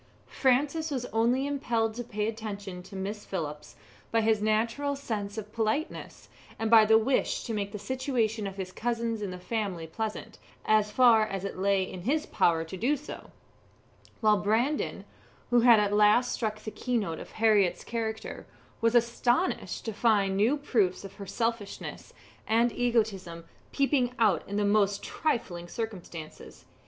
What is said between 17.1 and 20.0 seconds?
of Harriett's character, was astonished to